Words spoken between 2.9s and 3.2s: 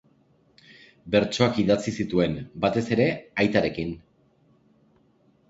ere